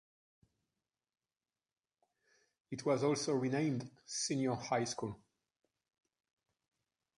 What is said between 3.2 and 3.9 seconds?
renamed